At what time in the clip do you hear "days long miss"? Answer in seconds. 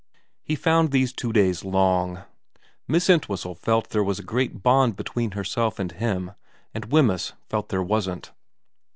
1.31-3.07